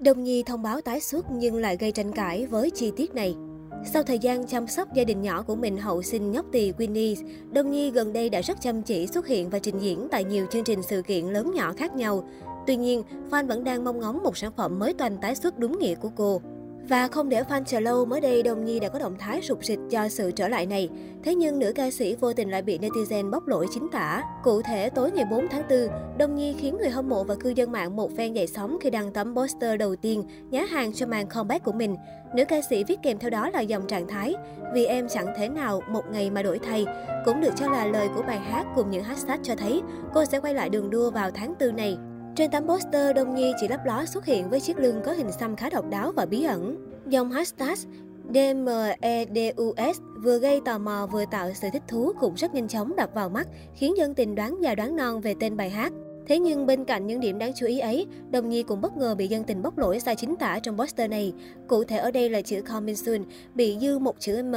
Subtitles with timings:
[0.00, 3.34] đồng Nhi thông báo tái xuất nhưng lại gây tranh cãi với chi tiết này.
[3.92, 7.14] Sau thời gian chăm sóc gia đình nhỏ của mình hậu sinh nhóc tỳ Winnie,
[7.52, 10.46] Đông Nhi gần đây đã rất chăm chỉ xuất hiện và trình diễn tại nhiều
[10.50, 12.28] chương trình sự kiện lớn nhỏ khác nhau.
[12.66, 15.78] Tuy nhiên, fan vẫn đang mong ngóng một sản phẩm mới toàn tái xuất đúng
[15.78, 16.40] nghĩa của cô.
[16.90, 19.64] Và không để fan chờ lâu, mới đây Đông Nhi đã có động thái sụp
[19.64, 20.88] sịch cho sự trở lại này.
[21.24, 24.22] Thế nhưng nữ ca sĩ vô tình lại bị netizen bóc lỗi chính tả.
[24.44, 25.88] Cụ thể, tối ngày 4 tháng 4,
[26.18, 28.90] Đông Nhi khiến người hâm mộ và cư dân mạng một phen dậy sóng khi
[28.90, 31.96] đăng tấm poster đầu tiên nhá hàng cho màn comeback của mình.
[32.34, 34.34] Nữ ca sĩ viết kèm theo đó là dòng trạng thái
[34.74, 36.86] Vì em chẳng thể nào một ngày mà đổi thay.
[37.24, 39.82] Cũng được cho là lời của bài hát cùng những hashtag cho thấy
[40.14, 41.96] cô sẽ quay lại đường đua vào tháng 4 này.
[42.40, 45.32] Trên tấm poster, Đông Nhi chỉ lấp ló xuất hiện với chiếc lưng có hình
[45.32, 46.76] xăm khá độc đáo và bí ẩn.
[47.06, 47.74] Dòng hashtag
[48.34, 53.10] DMEDUS vừa gây tò mò vừa tạo sự thích thú cũng rất nhanh chóng đập
[53.14, 55.92] vào mắt, khiến dân tình đoán già đoán non về tên bài hát.
[56.26, 59.14] Thế nhưng bên cạnh những điểm đáng chú ý ấy, Đồng Nhi cũng bất ngờ
[59.14, 61.32] bị dân tình bóc lỗi sai chính tả trong poster này.
[61.68, 63.24] Cụ thể ở đây là chữ Coming Soon
[63.54, 64.54] bị dư một chữ M.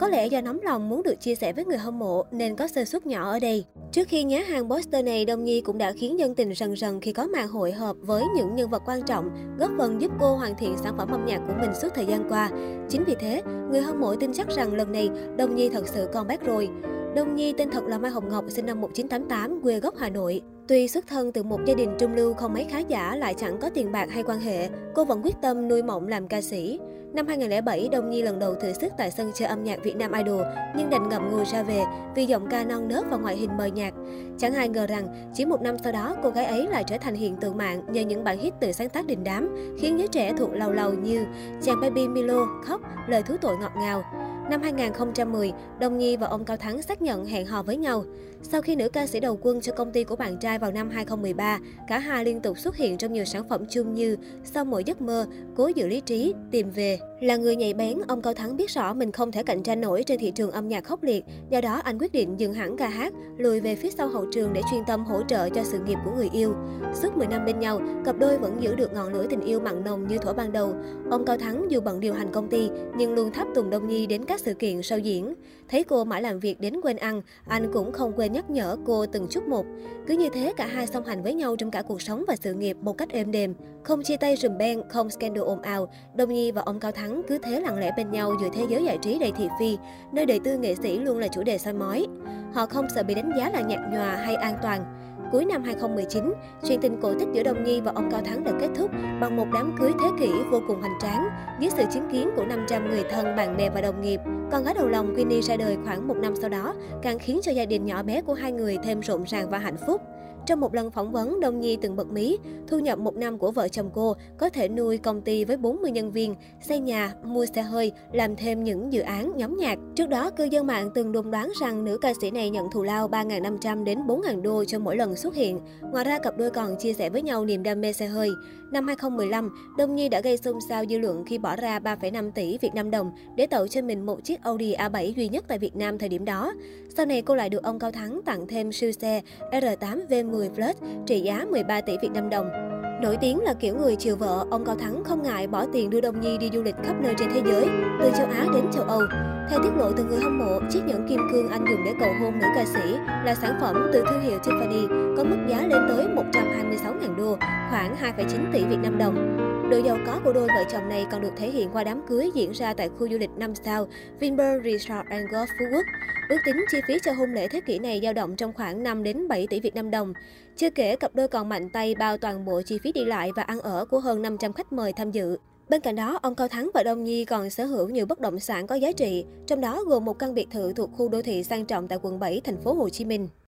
[0.00, 2.68] Có lẽ do nóng lòng muốn được chia sẻ với người hâm mộ nên có
[2.68, 3.64] sơ suất nhỏ ở đây.
[3.92, 7.00] Trước khi nhá hàng poster này, Đông Nhi cũng đã khiến dân tình rần rần
[7.00, 10.36] khi có màn hội hợp với những nhân vật quan trọng, góp phần giúp cô
[10.36, 12.50] hoàn thiện sản phẩm âm nhạc của mình suốt thời gian qua.
[12.88, 16.08] Chính vì thế, người hâm mộ tin chắc rằng lần này Đông Nhi thật sự
[16.12, 16.68] comeback rồi.
[17.14, 20.42] Đông Nhi tên thật là Mai Hồng Ngọc, sinh năm 1988, quê gốc Hà Nội.
[20.68, 23.58] Tuy xuất thân từ một gia đình trung lưu không mấy khá giả lại chẳng
[23.60, 26.80] có tiền bạc hay quan hệ, cô vẫn quyết tâm nuôi mộng làm ca sĩ.
[27.12, 30.12] Năm 2007, Đông Nhi lần đầu thử sức tại sân chơi âm nhạc Việt Nam
[30.12, 30.42] Idol,
[30.76, 31.82] nhưng đành ngậm ngùi ra về
[32.14, 33.94] vì giọng ca non nớt và ngoại hình mờ nhạt.
[34.38, 37.14] Chẳng ai ngờ rằng, chỉ một năm sau đó, cô gái ấy lại trở thành
[37.14, 40.32] hiện tượng mạng nhờ những bản hit từ sáng tác đình đám, khiến giới trẻ
[40.38, 41.24] thuộc lầu lầu như
[41.62, 44.04] Chàng Baby Milo, Khóc, Lời thú tội ngọt ngào.
[44.50, 48.04] Năm 2010, Đông Nhi và ông Cao Thắng xác nhận hẹn hò với nhau.
[48.42, 50.90] Sau khi nữ ca sĩ đầu quân cho công ty của bạn trai vào năm
[50.90, 51.58] 2013,
[51.88, 55.00] cả hai liên tục xuất hiện trong nhiều sản phẩm chung như Sau mỗi giấc
[55.00, 56.98] mơ, Cố giữ lý trí, Tìm về.
[57.20, 60.02] Là người nhạy bén, ông Cao Thắng biết rõ mình không thể cạnh tranh nổi
[60.02, 61.24] trên thị trường âm nhạc khốc liệt.
[61.50, 64.52] Do đó, anh quyết định dừng hẳn ca hát, lùi về phía sau hậu trường
[64.52, 66.54] để chuyên tâm hỗ trợ cho sự nghiệp của người yêu.
[66.94, 69.84] Suốt 10 năm bên nhau, cặp đôi vẫn giữ được ngọn lửa tình yêu mặn
[69.84, 70.74] nồng như thuở ban đầu.
[71.10, 74.06] Ông Cao Thắng dù bận điều hành công ty, nhưng luôn thắp tùng Đông Nhi
[74.06, 75.34] đến các sự kiện sau diễn.
[75.68, 79.06] Thấy cô mãi làm việc đến quên ăn, anh cũng không quên nhắc nhở cô
[79.06, 79.66] từng chút một.
[80.06, 82.54] Cứ như thế cả hai song hành với nhau trong cả cuộc sống và sự
[82.54, 83.54] nghiệp một cách êm đềm.
[83.82, 87.22] Không chia tay rùm beng, không scandal ồn ào, Đông Nhi và ông Cao Thắng
[87.28, 89.78] cứ thế lặng lẽ bên nhau giữa thế giới giải trí đầy thị phi,
[90.12, 92.06] nơi đời tư nghệ sĩ luôn là chủ đề soi mói.
[92.52, 94.95] Họ không sợ bị đánh giá là nhạt nhòa hay an toàn.
[95.32, 96.32] Cuối năm 2019,
[96.68, 99.36] chuyện tình cổ tích giữa Đông Nhi và ông Cao Thắng đã kết thúc bằng
[99.36, 101.28] một đám cưới thế kỷ vô cùng hoành tráng,
[101.60, 104.20] dưới sự chứng kiến của 500 người thân, bạn bè và đồng nghiệp.
[104.52, 107.52] Con gái đầu lòng Queenie ra đời khoảng một năm sau đó, càng khiến cho
[107.52, 110.02] gia đình nhỏ bé của hai người thêm rộn ràng và hạnh phúc.
[110.46, 113.50] Trong một lần phỏng vấn, Đông Nhi từng bật mí, thu nhập một năm của
[113.50, 117.46] vợ chồng cô có thể nuôi công ty với 40 nhân viên, xây nhà, mua
[117.46, 119.78] xe hơi, làm thêm những dự án nhóm nhạc.
[119.94, 122.82] Trước đó, cư dân mạng từng đồn đoán rằng nữ ca sĩ này nhận thù
[122.82, 125.60] lao 3.500 đến 4.000 đô cho mỗi lần xuất hiện.
[125.92, 128.30] Ngoài ra, cặp đôi còn chia sẻ với nhau niềm đam mê xe hơi.
[128.70, 132.58] Năm 2015, Đông Nhi đã gây xôn xao dư luận khi bỏ ra 3,5 tỷ
[132.58, 135.76] Việt Nam đồng để tậu cho mình một chiếc Audi A7 duy nhất tại Việt
[135.76, 136.52] Nam thời điểm đó.
[136.96, 139.22] Sau này, cô lại được ông Cao Thắng tặng thêm siêu xe
[139.52, 140.76] R8 V10 Plus
[141.06, 142.75] trị giá 13 tỷ Việt Nam đồng.
[143.02, 146.00] Nổi tiếng là kiểu người chiều vợ, ông Cao Thắng không ngại bỏ tiền đưa
[146.00, 147.68] Đông Nhi đi du lịch khắp nơi trên thế giới,
[148.00, 149.02] từ châu Á đến châu Âu.
[149.50, 152.08] Theo tiết lộ từ người hâm mộ, chiếc nhẫn kim cương anh dùng để cầu
[152.20, 155.82] hôn nữ ca sĩ là sản phẩm từ thương hiệu Tiffany, có mức giá lên
[155.88, 157.36] tới 126.000 đô,
[157.70, 159.45] khoảng 2,9 tỷ Việt Nam đồng.
[159.70, 162.30] Độ giàu có của đôi vợ chồng này còn được thể hiện qua đám cưới
[162.34, 163.86] diễn ra tại khu du lịch 5 sao
[164.20, 165.84] Vinpearl Resort and Golf Phú Quốc.
[166.28, 169.02] Ước tính chi phí cho hôn lễ thế kỷ này dao động trong khoảng 5
[169.02, 170.12] đến 7 tỷ Việt Nam đồng.
[170.56, 173.42] Chưa kể cặp đôi còn mạnh tay bao toàn bộ chi phí đi lại và
[173.42, 175.36] ăn ở của hơn 500 khách mời tham dự.
[175.68, 178.40] Bên cạnh đó, ông Cao Thắng và Đông Nhi còn sở hữu nhiều bất động
[178.40, 181.44] sản có giá trị, trong đó gồm một căn biệt thự thuộc khu đô thị
[181.44, 183.28] sang trọng tại quận 7, thành phố Hồ Chí Minh.